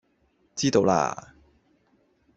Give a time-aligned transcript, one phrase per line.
[0.55, 1.35] 知道啦